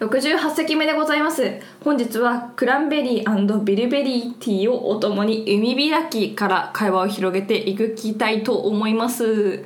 [0.00, 1.60] 68席目でございます。
[1.84, 9.62] 本日はクランベリービルベリーティーをお供に海開きから会話を広げていきたいと思います。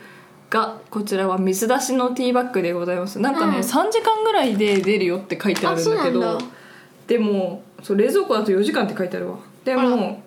[0.51, 3.21] がこちらは水出しのティーバッグでございます。
[3.21, 6.39] なんかね、うん3時間ぐらいで出るよって書いてあるんだけど
[7.07, 9.39] でもそう冷蔵庫だと4時間って書いてあるわ。
[9.65, 10.21] でも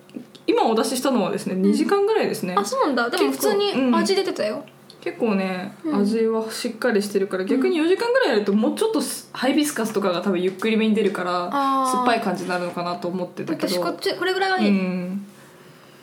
[0.45, 3.09] 今お出ししたのはですね2時間ぐらいですね、あそうなんだ。
[3.09, 4.63] でも普通に味出てたよ、
[5.01, 6.01] 結構ね、うん。
[6.01, 13.73] 味はしっかりしてるから逆に4時間ぐらいやるともうちょっとすハイビスカスとかが多分ゆっくりめに出るから酸っぱい感じになるのかなと思ってたけど。
[13.73, 14.67] 私こっちこれぐらいがうい。
[14.67, 15.25] い、ん。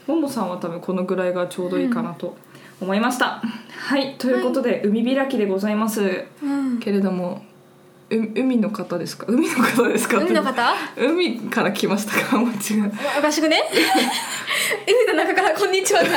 [0.07, 2.37] ももさんは多分このぐらいがちょうどいいかなと
[2.81, 3.41] 思いました、
[3.77, 6.25] はいということで、海開きでございます。
[6.43, 6.79] うん。
[6.79, 7.43] けれども
[8.11, 9.27] う海の方ですか？
[9.29, 10.19] 海の方ですか？
[10.19, 10.75] 海の方？
[10.97, 12.39] 海から来ましたか？
[12.39, 13.63] もちろんおかしくね？
[14.87, 16.09] 海の中からこんにちはだ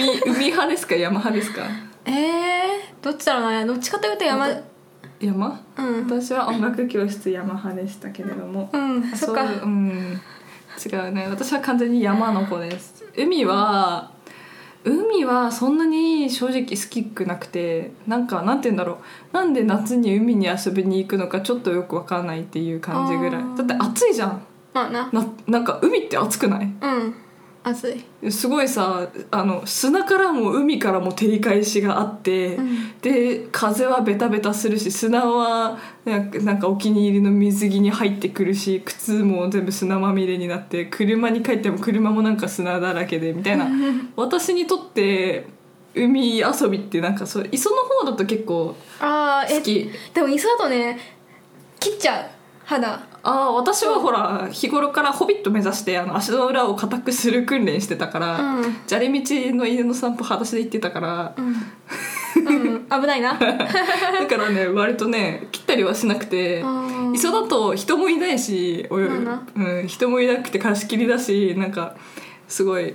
[0.00, 0.94] 海海派ですか？
[0.94, 1.62] 山派ですか？
[2.06, 3.66] えー、どっちだろうな。
[3.66, 4.48] どっちかというと山。
[5.20, 5.60] 山？
[5.76, 6.04] うん。
[6.06, 9.44] 私は音楽教室山派でしたけれども、うんそっか。
[9.44, 10.20] ううん。
[10.82, 11.26] 違うね。
[11.28, 13.04] 私は完全に山の子です。
[13.16, 14.10] 海は
[14.82, 18.94] 海はそんなに正直好きくなくてなんかなんて言うんだろ
[19.32, 19.34] う。
[19.34, 23.42] なんで夏に海に遊びに行くのかちょっとよくわかんないっていう感じぐらい。
[23.56, 24.42] だって暑いじゃん。
[24.72, 24.88] な
[25.46, 26.64] なんか海って暑くない？
[26.64, 27.14] うん
[27.62, 27.90] 暑
[28.22, 28.30] い。
[28.30, 32.98] すごいさあの砂からも海からも照り返しがあって、うん。
[33.00, 43.68] で風はベタベタするし砂はなんかなんかお気に入りの水着に入ってくるし靴も全部砂まみれになって車に帰っても車もなんか砂だらけでみたいな。
[44.16, 45.46] 私にとって
[45.94, 49.90] 海遊びってなんかそう磯の方だと結構あーえ好き。
[50.14, 50.98] でも磯だとね
[51.78, 52.39] 切っちゃう
[52.70, 58.76] 肌ああ私はほら日頃からホビット目指してあの足の裏を硬くする訓練してたから、うん。
[58.86, 61.56] 砂利道の犬の散歩裸足で行ってたからうん、
[62.46, 63.34] うん、危ないな。
[63.34, 67.12] だからね割とね切ったりはしなくてうん。
[67.12, 71.96] 磯だと人もいないし、うん、人もいなくて貸し切りだしなんか
[72.46, 72.94] すごい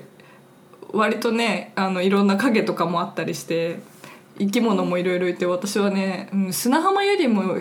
[0.94, 3.80] 割とねあのいろんな影とかもあったりして
[4.40, 7.58] 生き物もいろいろいて私はね、うん、砂浜よりも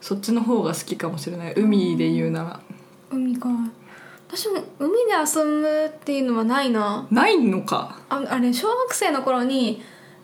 [0.00, 1.54] そっちの方が好きかもしれない。
[1.56, 2.60] 海で言うなら、
[3.10, 3.48] 海か。
[4.28, 7.06] 私も海で遊ぶっていうのはないな。
[7.10, 7.98] ないのか。
[8.08, 9.82] ああれ小学生の頃に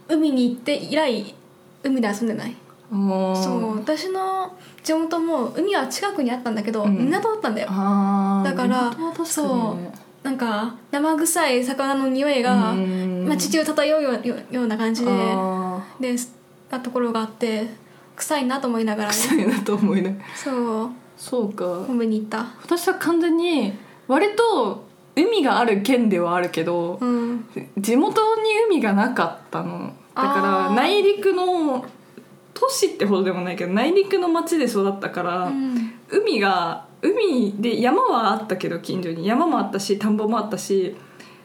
[0.09, 1.35] 海に行って以来
[1.83, 2.57] 海で遊んでない。
[2.89, 7.07] そそう私の地元も海は近くにあったんだけど、うん。
[7.07, 7.69] 港だったんだよ。
[7.69, 8.93] だから
[9.25, 13.27] そうねなんか生臭い魚の匂いがうん。
[13.29, 16.15] 街中漂うようよような感じであで
[16.71, 17.67] なところがあって
[18.17, 20.91] 臭いなと思いながらー臭ねいなと思いねそう。
[21.17, 21.65] そうか。
[21.89, 22.47] 海に行った。
[22.63, 23.73] 私は完全に
[24.09, 27.47] 割と海がある県ではあるけど、うん。
[27.79, 29.95] 地元に海がなかったの。
[30.15, 31.85] だから内陸の
[32.55, 35.93] 都市ってほどでもないけど内陸の町で育ったから、うん。
[36.09, 39.27] 海が海で山はあったけど近所に。
[39.27, 40.97] 山もあったし田んぼもあったし。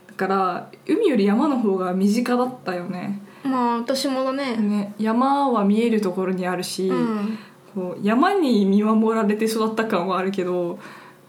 [0.07, 4.55] だから海より山の方が身近だったよねまあ私もだね。
[4.57, 7.37] ね山は見えるところにあるし、うん。
[7.73, 10.79] こう山に見守られて育った感はあるけど、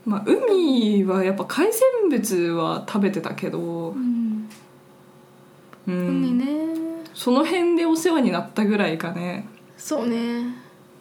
[0.05, 4.49] まあ、海はやっぱ海鮮物は食べてたけど、うん。
[5.87, 6.09] うん。
[6.09, 6.47] 海ね。
[7.15, 9.47] その辺でお世話になったぐらいかね。
[9.77, 10.45] そうね。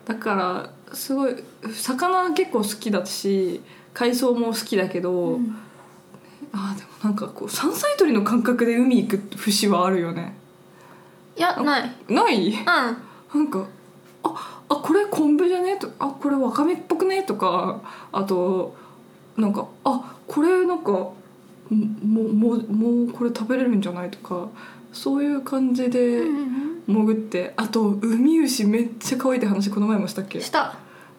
[0.05, 1.35] だからすごい
[1.73, 3.61] 魚結構好きだし
[3.93, 5.55] 海藻も好きだけど、うん。
[6.53, 10.35] あーでもなんかこう山菜採りの感覚で海行く節はあるよね
[11.37, 11.91] いやない。
[12.09, 12.49] ない？
[12.49, 12.63] うん。
[12.65, 12.91] な
[13.41, 13.65] んか
[14.23, 15.77] ああこれ昆布じゃね？
[15.77, 17.23] とあこれわかめっぽくね？
[17.23, 18.75] とかあと
[19.37, 21.13] なんかあこれなんかも
[21.69, 24.11] ももうもうこれ食べれるんじゃない？
[24.11, 24.49] とか
[24.91, 30.41] そういう感じでうん潜ってあとウミウシめっちゃ可愛いって話この前もしたっけ？
[30.41, 30.75] した。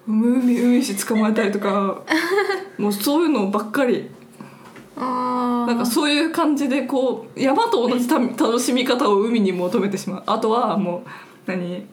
[0.07, 2.03] 海海ウシ捕まえたりとか
[2.79, 4.11] もうそういうのばっかり
[4.97, 10.23] なんかそういう感じでこう山と同じた楽しみ方を海に求めてしまう。
[10.27, 11.05] あとはも
[11.47, 11.87] う何？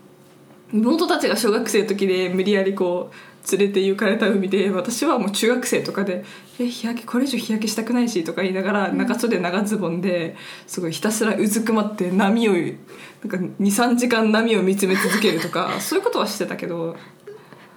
[0.72, 6.24] 妹たちが小学生の時で無理やりこう連れて行かれた海で私はもう中学生とかで
[6.60, 10.36] 「え日焼けこれ以上日焼けしたくないし」とか言いながら長袖長ズボンで
[10.68, 16.96] すごいひたすらうずくまって波をなんか23時間波を見つめ続けるとか そういうことはしてたけど。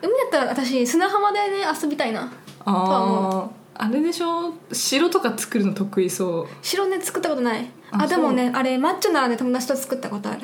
[0.02, 1.46] 海だったら私砂浜でね
[1.80, 2.32] 遊びたいな。
[2.64, 4.52] あああれでしょ？
[4.72, 6.46] 城とか作るの得意そう。
[6.62, 7.70] 白ね作ったことない。
[7.90, 10.40] ああでもねあれマッチョならね友達と作ったことある。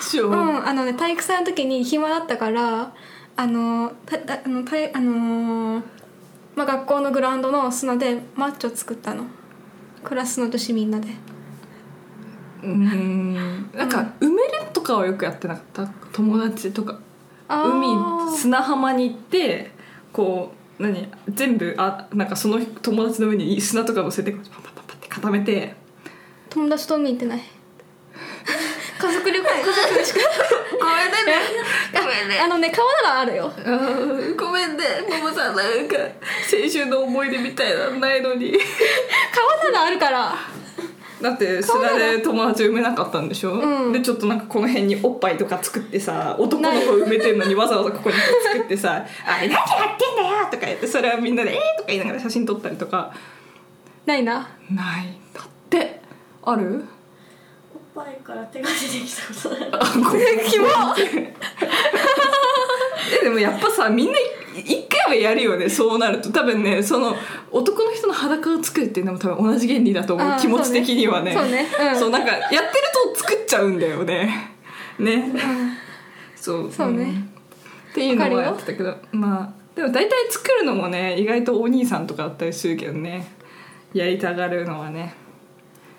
[0.00, 2.94] 城、うんあのね体育祭の時に暇だったから
[3.36, 5.82] あのたたあのたいあのー
[6.56, 9.24] まあ、学校のグラウンドの砂でマッチョ作ったの。
[10.04, 11.08] クラスの女子みんなで。
[12.62, 13.34] うん。
[13.74, 15.86] なんか埋めるとかはよくやってなかった？
[16.12, 17.00] 友達とか。
[17.48, 18.28] あー。
[18.28, 19.72] 海砂浜に行って
[20.12, 21.08] こう何？
[21.28, 25.74] 全部あなんかその友達の上に砂とか乗せてパンパンパンパンって固めて。
[26.50, 27.40] 友達と海行ってない。
[28.98, 30.20] 家族旅行家族でしか
[30.80, 31.42] ごめんね。
[31.92, 32.38] ごめんね。
[32.40, 33.52] あのね川ならあるよ。
[34.36, 34.84] ごめんね。
[35.08, 38.52] ももさんなんか青春の思い出みたいなのないのに。
[39.34, 40.34] 川ならあるから
[41.24, 43.92] だって砂で友達埋めなかったんでしょ、うん。
[43.94, 48.16] でちょっとなんかこの辺におっぱいとか作ってさ男の子埋めてんのにわざわざここに
[48.52, 53.10] 作ってさ「あれ何やってんだよ!」とか言ってそれはみんなで「えー!」とか言いながら写真撮ったりとか。
[54.04, 54.34] ないな。
[54.70, 55.16] ない。
[55.32, 56.02] だって
[56.42, 56.84] ある？
[57.96, 59.68] おっぱいから手が出てきたことない。
[59.72, 59.78] あ
[60.10, 60.40] ごめん。
[60.46, 60.66] キモ
[63.20, 64.18] えでもやっぱさみんな
[64.56, 66.30] 一回はやるよねそうなると。
[66.30, 67.14] 多分ねその
[67.50, 70.40] 男の人の裸を作るっていうのも多分同じ原理だと思う。
[70.40, 71.34] 気持ち的にはね。
[71.34, 71.66] そうね。
[71.70, 71.92] そうね。
[71.92, 72.00] うん。
[72.00, 72.62] そうなんかやってる
[73.14, 74.52] と作っちゃうんだよね。
[74.98, 75.32] ね。
[76.36, 76.72] そう。
[76.72, 77.04] そうね。
[77.04, 77.30] ん。
[77.90, 78.96] っていうのはやってたけど。
[79.12, 83.26] まあでも大体作るのもね意外とお兄さんとかだったりするけどね。
[83.92, 85.14] やりたがるのはね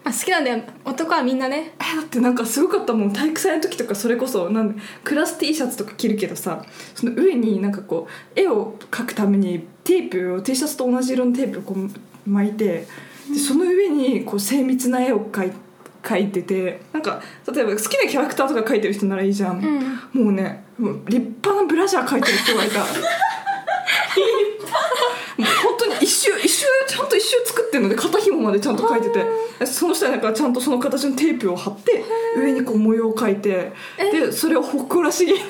[0.05, 0.61] あ好きなんだよ。
[0.85, 1.73] 男はみんなね。
[1.79, 3.11] えだってなんかすごかったもん。
[3.11, 6.63] 体育祭の時とかそれこそなんクラス T シャツとか着るけどさ
[6.93, 12.85] その上になんかこう絵を描くためにテープを T シャツと同じ色のテープをこう巻いて
[13.31, 15.53] でその上にこう精密な絵を描い
[16.03, 17.19] 描いててなんか
[17.51, 19.59] 例えば好きなキャラクターとか描いてる人ならいいじゃん、
[20.13, 22.87] もうねもう立派なブラジャー描いてる人がいた もう
[25.63, 26.54] 本当に一周一周
[26.87, 29.25] ちゃんと一周作ってるので肩紐までちゃんと描いてて。
[29.63, 32.03] その下になんかちゃんとその形のテープを貼って
[32.37, 35.39] 上にこう模様を描いてでそれを誇らしげに。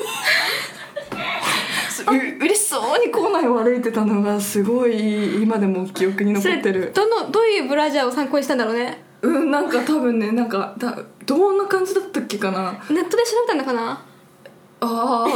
[2.08, 6.92] う嬉しそうに校内を歩いてたのがすごい今でも記憶に残ってる。
[6.94, 9.04] どのどういうブラジャーを参考にしたんだろうね。
[9.22, 12.74] うんなんか多分ねなんかだどんな感じだったっけかな。
[12.90, 13.92] ネットで調べたんだかな。
[13.92, 14.04] あ
[14.82, 15.28] あ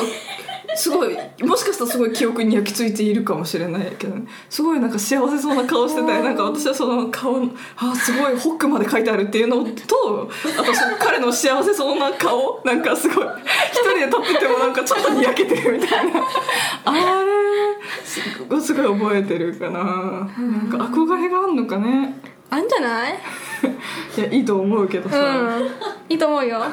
[0.80, 4.28] すごいもしかしたらすごい記憶に焼き付いているかもしれないけどね。
[4.50, 13.28] すごいなんか幸せそうな顔しててなんか私はその顔のあすごいホックまで書いてあるっていうのとあとその彼の幸せそうな顔なんかすごい
[13.72, 16.22] 一人で立っててもなんかちょっとにやけてるみたいな。
[16.86, 17.30] あれ？
[18.06, 19.80] すごいすごい覚えてるかな。
[19.80, 22.16] なんか憧れがあんのかね。
[22.50, 23.14] あんじゃない？
[24.18, 25.68] いやいいと思うけどさ、うん。
[26.10, 26.64] いいと思うよ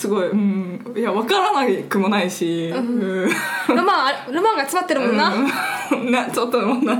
[0.00, 0.94] すごいうん。
[0.96, 3.28] いや分からなくもないし、うん。
[3.68, 5.34] ロマンあロマンが詰まってるもんな。
[5.92, 6.08] うん。
[6.10, 6.98] なちょっともうな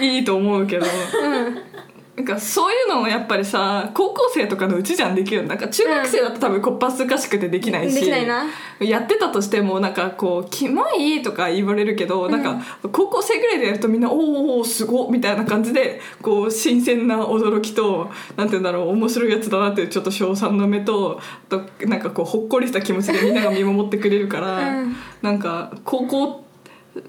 [0.00, 0.86] いいと思うけど、
[2.14, 8.44] なんかそういうのもやっぱりさ高校生とかのうちじゃんできるなんか中学生だと多分こっぱずかしくてできないし、できないな。
[8.80, 12.60] やってたとしてもなんかこう「キモい」とか言われるけど、なんか
[12.92, 14.20] 高校生ぐらいでやるとみんな「おー
[14.58, 24.96] おーすごっ」みたいな感じでこう新鮮な驚きとなんて言うんだろう面白いやつだなっていうちょっと称賛の目とあとなんかこうほっこりした気持ちでみんなが見守ってくれるから、うん。
[25.22, 26.44] なんか高校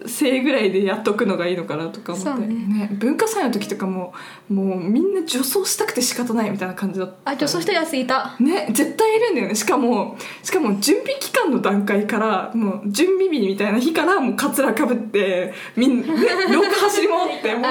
[0.06, 2.56] 生ぐらいでやっとくのがいいのかなとか思って、ね。
[2.56, 4.14] ね文化祭の時とかも
[4.50, 7.32] もうみんな女装したくて仕方ないみたいな感じだった。
[7.32, 8.36] あ女装してるやついた。
[8.40, 9.56] ね絶対いるんだよね。
[9.56, 16.14] しかもしかも準備期間の段階からもう準備日みたいな日からもうカツラかぶってみんな、ね、
[16.54, 17.70] 廊下走り回ってもうもう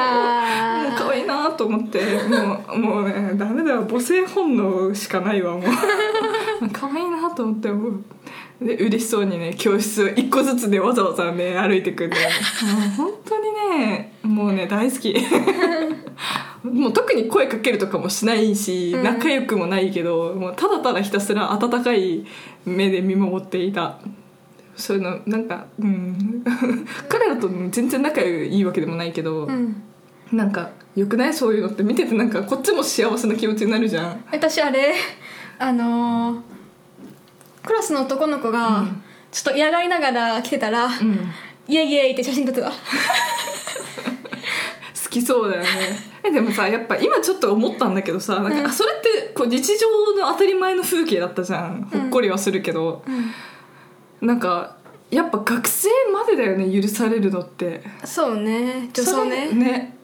[0.96, 3.86] 可愛いなと思ってもうもうねダメだよ。
[3.88, 5.62] 母性本能しかないわ もう
[6.72, 8.04] 可愛いなと思ってもう
[8.64, 15.14] で嬉しそうにね教室を一個ずつでわざわざね歩いてくんでもう本当にねもうね大好き。
[16.62, 19.02] もう特に声かけるとかもしないし、うん。
[19.02, 22.24] 仲良くもないけどもうただただひたすら温かい
[22.64, 23.98] 目で見守っていた。
[24.76, 26.44] そういうのなんかうん。
[27.08, 29.82] 彼らと全然仲いいわけでもないけど、うん。
[30.30, 31.34] なんかよくない？
[31.34, 34.24] そういうのって見ててなんかこっちも幸せな気持ちになるじゃん。
[34.30, 34.94] 私あれ
[35.58, 36.40] あのー
[37.64, 39.02] クラスの男の子がうん。
[39.30, 41.32] ちょっと嫌がりながら来てたら、うん。
[41.66, 42.68] イエイイエイって写真撮ってた。
[42.72, 42.74] 好
[45.08, 45.68] きそうだよね。
[46.22, 48.66] えでもさやっぱ今ちょっと思ったんだけどさなんか、うん。
[48.66, 51.88] あそれってこう日常の当たり前の風景だったじゃん。
[51.90, 53.02] ほっこりはするけど、
[54.20, 54.76] なんか
[55.10, 57.82] やっぱ学生までだよね許されるのって。
[58.04, 59.50] そうね女装ね。
[59.52, 59.96] ね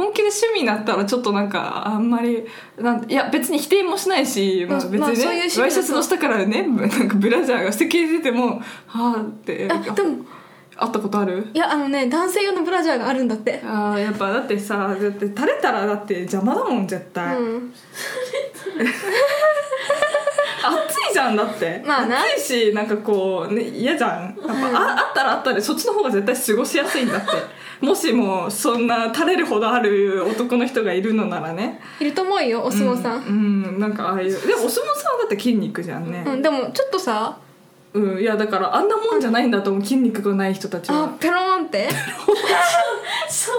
[0.00, 2.46] 本気で趣味になったらちょっとなんかあんまり
[2.78, 10.24] なんいや別に否定もしないし、まあ、別にね、まあそういうワイシャツの下からねなんかブラジャーが捨て切れててもはあってあでも
[10.76, 11.46] 会ったことある？
[11.52, 13.60] いやあのね男性用のブラジャーがあるんだって。
[13.62, 21.82] あーやっぱだってさだって垂れたらだって邪魔だもん絶対、うんゃんだって。
[21.86, 22.22] まあな。
[22.22, 24.10] 暑いしなんかこうね嫌じゃん。
[24.22, 27.26] やっぱ、ああったらあったでそっちの方が絶対過ごしやすいんだって。
[27.84, 31.80] もしもそんな垂れるほどある男の人がいるのならね。
[32.00, 34.30] いると思うよお相撲さん、うん、うんなんかああいう。
[34.30, 36.24] でもお相撲さんはだって筋肉じゃんね。
[36.26, 37.38] うんでもちょっとさ。
[37.92, 41.88] うん、いやだからあんなもんじゃないんだと思う筋肉がない人たちあはペローンって。
[43.28, 43.56] そそう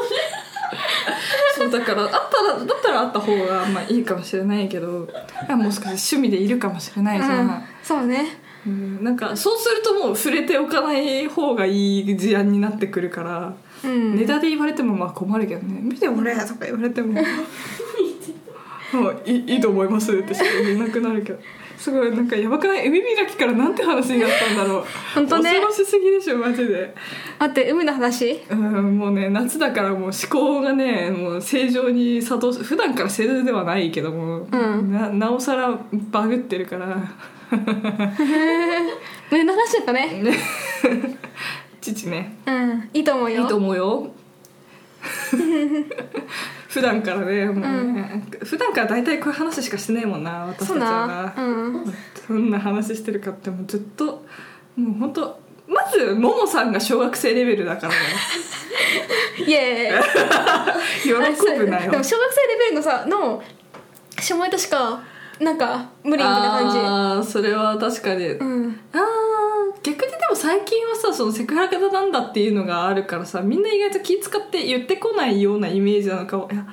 [1.71, 2.17] だからあった
[2.53, 5.09] らだったらあった方がまあいいかもしれないけど
[5.49, 8.37] もしかして趣味でいるかもしれないじゃん、うんそうね。
[8.65, 14.15] うん、なんかそうするともう触れておかない方がいい事案になってくるから、うん。
[14.15, 17.19] ネタで言われてもまあ困るけどね「見て俺」とか言われても
[18.93, 21.39] 「もういいいいと思います」ってしか言えなくなるけど
[21.81, 22.87] すごいなんかやばくない？
[22.89, 24.85] 海開きからなんて話になったんだろう。
[25.15, 25.59] 本当ね。
[25.59, 26.93] 恐ろしすぎでしょマジで。
[27.39, 28.39] 待って海の話？
[28.51, 34.91] うん、もうね夏だからもう思考がねもう正常に作動し普段から正常ではないけども、うん。
[34.91, 35.75] ななおさら
[36.11, 36.97] バグってるから。
[39.31, 40.37] 海 の話だったねね。
[41.81, 42.37] 父ね。
[42.45, 43.41] うんいいと思うよ。
[43.41, 44.11] いいと思うよ
[46.71, 51.07] 普段からねもうね、普段から大体こういう話しかしてないもんな私たちそうはな。
[51.07, 51.85] なうん。
[52.29, 54.23] どんな話してるかってもうずっと
[54.77, 57.99] もう本当まずももさんが小学生レベルだからね。
[59.45, 61.11] イエーイ喜
[61.59, 61.91] ぶなよ。
[61.91, 63.43] でも小学生レベルのさの
[64.17, 65.03] 下ネタしか
[65.41, 66.79] なんか無理みたいな感じ。
[66.79, 68.79] ああそれは確かに、うん。
[68.93, 69.01] あー
[69.83, 76.49] 逆にでも最近はさそのセクハラ型なんだっていうのがあるからさみんな意外と気使って言ってこないようなイメージなのかも。
[76.51, 76.67] いや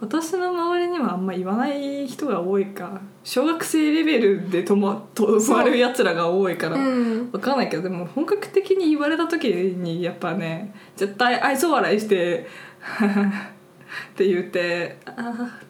[0.00, 3.02] 私の周りにはあんま言わない人が多いか。
[3.22, 7.30] 小学生レベルでとまとまるやつらが多いから、うん。
[7.30, 12.46] わかんないけどでも本格的に言われた時にやっぱね絶対愛想笑いして
[14.12, 15.60] 「って言って「ああ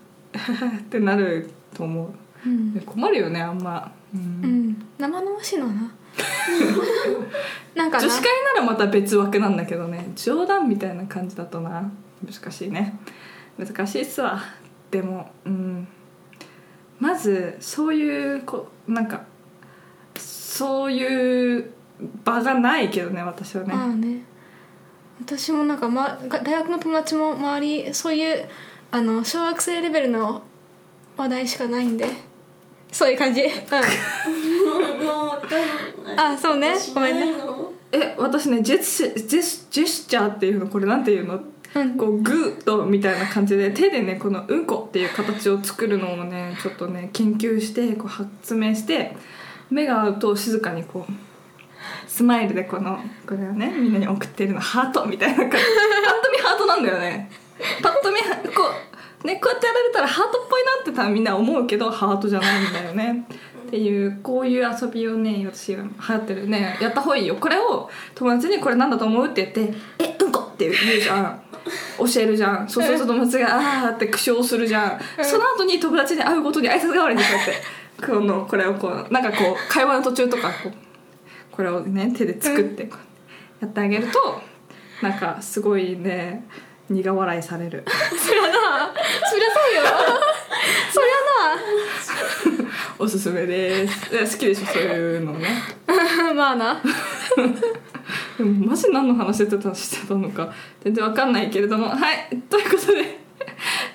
[0.79, 2.49] ってなると思う。
[2.49, 4.21] うん、困るよねあんま、うん。
[4.21, 5.95] うん、生々しいのはな
[7.75, 8.05] なんかな。
[8.05, 8.25] 女子会
[8.55, 10.11] ならまた別枠なんだけどね。
[10.17, 11.91] 冗談みたいな感じだとな。
[12.25, 12.99] 難しいね。
[13.59, 14.41] 難しいっすわ。
[14.91, 15.89] でもうん。
[16.99, 19.23] まずそういうこなんか
[20.17, 21.73] そういう
[22.25, 24.23] 場がないけどね私はね、ああね。
[25.21, 28.49] 私もなんか、ま、が大学の友達も周りそういう
[28.91, 30.43] あの小学生レベルの
[31.17, 32.07] 話題しかないんで
[32.93, 33.43] そういう感じ。
[33.43, 33.49] うん
[36.17, 36.79] あそうね。
[36.79, 37.35] しごめんね。
[37.93, 41.41] え私ねジェスジェスジェスチャーっていうのこれなんていうの？
[41.75, 41.97] うん。
[41.97, 49.17] こうグーとみたいな感じで手でねこのうんこっていう形を作るのをねちょっとね研究してこう発明して
[49.71, 51.13] 目が合うと静かにこう
[52.09, 55.57] スマイルでこのこれをねみんなに送ってるのハートみたいな感じ。
[55.57, 57.31] パッと見ハートなんだよね。
[57.83, 58.71] パッと見はこ
[59.25, 63.27] うねこうやってやられたらハートっぽいなって多分みんな思うけどハートじゃないんだよね
[63.67, 66.77] っていうこういう遊びをね私が流行ってるね。
[66.81, 67.37] やった方がいいよ。
[67.37, 71.43] これを友達にこれなんだと思うって言って「えうんこ!」って言うじゃん。
[71.99, 72.69] 教えるじゃん。
[72.69, 74.99] そうそうそう友達が「あー」って苦笑するじゃん。
[75.25, 80.73] その後に友達に会うごとに挨拶代わりにこうやってこのこれをこうなんかこう会話の途中とかこう
[81.53, 82.91] これをね手で作って
[83.61, 84.41] やってあげると
[85.03, 86.47] なんかすごいね
[86.89, 87.85] 苦笑いされる。
[87.87, 88.93] そりゃな
[89.31, 89.83] そりゃそうよ。
[90.93, 91.07] そり
[93.01, 94.15] おすすめです。
[94.15, 95.49] いや好きでしょそういうのね。
[96.37, 96.83] まあな。
[98.37, 100.53] でもマジ何の話してたしてたのか
[100.85, 101.89] 全然わかんないけれども。
[101.89, 103.21] はいということで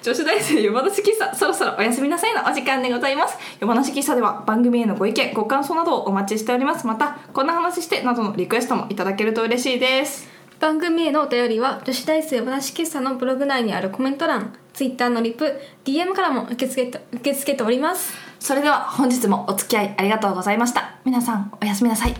[0.01, 3.37] 女子大生夜話喫茶そろそろおやすみなさいのお時間でございます。
[3.59, 6.87] 夜話喫茶では番組へのご意見ご感想などをお待ちしております。
[6.87, 10.27] またこんな話してなどのリクエストもいただけると嬉しいです。
[10.59, 18.13] 番組へのお便りは女子大生話喫茶のブログ内にあるコメント欄 Twitter のリプ DM からも受け付けて受け付けております
[18.45, 20.99] それでは本日もお付き合いありがとうございました。
[21.03, 22.13] 皆さんおやすみなさい。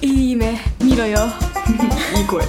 [0.00, 1.18] いい目見ろよ。
[2.16, 2.44] いい声